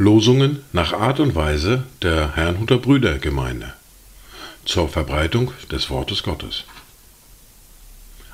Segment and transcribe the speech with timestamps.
[0.00, 3.74] Losungen nach Art und Weise der Herrnhuter Brüdergemeinde
[4.64, 6.64] zur Verbreitung des Wortes Gottes.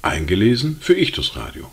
[0.00, 1.68] Eingelesen für Ichtus Radio.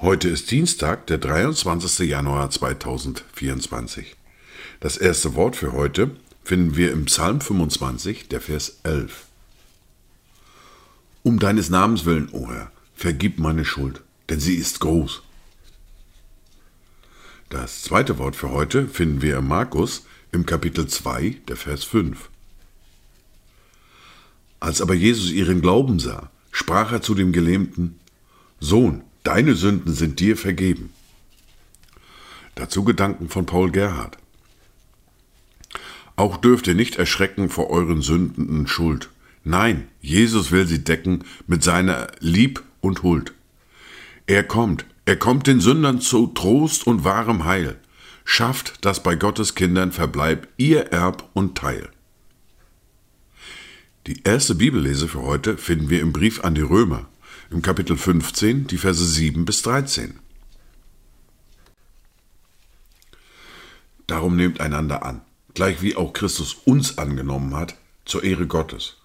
[0.00, 2.08] Heute ist Dienstag, der 23.
[2.08, 4.16] Januar 2024.
[4.80, 9.26] Das erste Wort für heute finden wir im Psalm 25, der Vers 11.
[11.24, 14.00] Um deines Namens willen, o Herr, vergib meine Schuld,
[14.30, 15.23] denn sie ist groß.
[17.54, 22.28] Das zweite Wort für heute finden wir im Markus im Kapitel 2, der Vers 5.
[24.58, 28.00] Als aber Jesus ihren Glauben sah, sprach er zu dem Gelähmten,
[28.58, 30.92] Sohn, deine Sünden sind dir vergeben.
[32.56, 34.18] Dazu Gedanken von Paul Gerhard.
[36.16, 39.10] Auch dürft ihr nicht erschrecken vor euren Sünden und Schuld.
[39.44, 43.32] Nein, Jesus will sie decken mit seiner Lieb und Huld.
[44.26, 47.78] Er kommt, er kommt den Sündern zu Trost und wahrem Heil,
[48.24, 51.88] schafft, dass bei Gottes Kindern verbleibt ihr Erb und Teil.
[54.06, 57.06] Die erste Bibellese für heute finden wir im Brief an die Römer,
[57.50, 60.18] im Kapitel 15, die Verse 7 bis 13.
[64.06, 65.22] Darum nehmt einander an
[65.54, 68.96] gleich wie auch Christus uns angenommen hat, zur Ehre Gottes.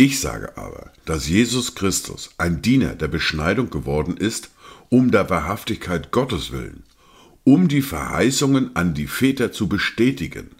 [0.00, 4.48] Ich sage aber, dass Jesus Christus ein Diener der Beschneidung geworden ist,
[4.88, 6.84] um der Wahrhaftigkeit Gottes willen,
[7.44, 10.52] um die Verheißungen an die Väter zu bestätigen,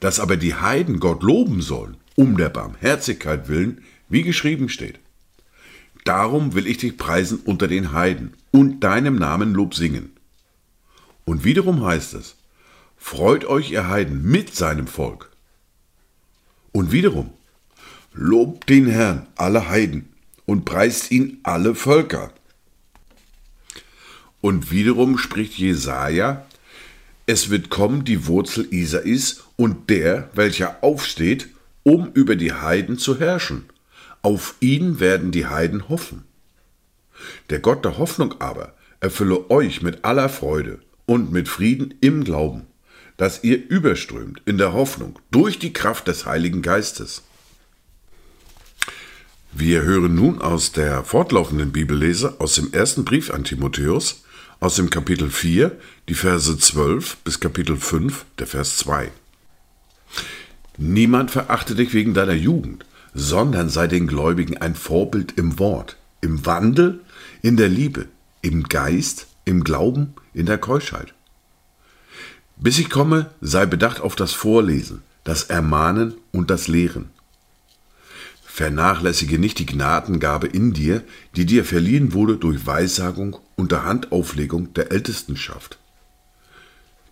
[0.00, 4.98] dass aber die Heiden Gott loben sollen, um der Barmherzigkeit willen, wie geschrieben steht.
[6.06, 10.12] Darum will ich dich preisen unter den Heiden und deinem Namen Lob singen.
[11.26, 12.36] Und wiederum heißt es,
[12.96, 15.30] Freut euch, ihr Heiden, mit seinem Volk.
[16.72, 17.34] Und wiederum,
[18.12, 20.08] lobt den Herrn, alle Heiden,
[20.46, 22.32] und preist ihn alle Völker.
[24.40, 26.46] Und wiederum spricht Jesaja,
[27.26, 31.48] es wird kommen die Wurzel Isais und der, welcher aufsteht,
[31.82, 33.66] um über die Heiden zu herrschen.
[34.22, 36.24] Auf ihn werden die Heiden hoffen.
[37.50, 42.66] Der Gott der Hoffnung aber erfülle euch mit aller Freude und mit Frieden im Glauben
[43.18, 47.24] dass ihr überströmt in der Hoffnung durch die Kraft des Heiligen Geistes.
[49.52, 54.22] Wir hören nun aus der fortlaufenden Bibellese aus dem ersten Brief an Timotheus,
[54.60, 55.72] aus dem Kapitel 4,
[56.08, 59.10] die Verse 12 bis Kapitel 5, der Vers 2.
[60.76, 66.44] Niemand verachte dich wegen deiner Jugend, sondern sei den Gläubigen ein Vorbild im Wort, im
[66.44, 67.00] Wandel,
[67.40, 68.06] in der Liebe,
[68.42, 71.14] im Geist, im Glauben, in der Keuschheit.
[72.56, 77.10] Bis ich komme, sei bedacht auf das Vorlesen, das Ermahnen und das Lehren.
[78.58, 81.04] Vernachlässige nicht die Gnadengabe in dir,
[81.36, 85.78] die dir verliehen wurde durch Weissagung unter Handauflegung der Ältestenschaft.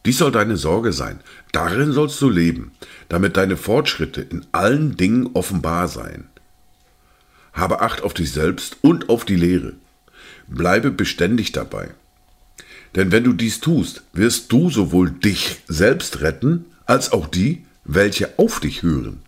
[0.04, 1.20] Dies soll deine Sorge sein,
[1.52, 2.72] darin sollst du leben,
[3.08, 6.24] damit deine Fortschritte in allen Dingen offenbar seien.
[7.52, 9.74] Habe Acht auf dich selbst und auf die Lehre.
[10.48, 11.90] Bleibe beständig dabei.
[12.96, 18.36] Denn wenn du dies tust, wirst du sowohl dich selbst retten, als auch die, welche
[18.36, 19.22] auf dich hören.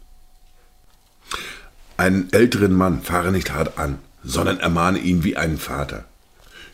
[1.98, 6.04] Einen älteren Mann fahre nicht hart an, sondern ermahne ihn wie einen Vater.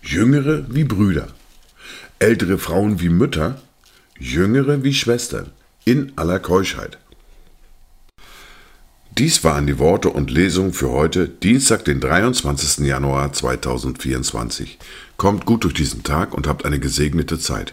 [0.02, 1.28] Jüngere wie Brüder.
[2.18, 3.58] Ältere Frauen wie Mütter,
[4.18, 5.50] jüngere wie Schwestern,
[5.86, 6.98] in aller Keuschheit.
[9.16, 12.84] Dies waren die Worte und Lesungen für heute, Dienstag, den 23.
[12.84, 14.78] Januar 2024.
[15.16, 17.72] Kommt gut durch diesen Tag und habt eine gesegnete Zeit.